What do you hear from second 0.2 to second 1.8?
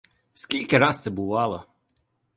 Скільки раз це бувало!